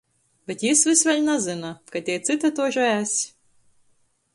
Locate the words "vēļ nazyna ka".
1.09-2.03